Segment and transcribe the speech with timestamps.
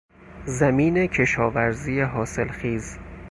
[0.45, 2.97] زمین کشاورزی حاصلخیز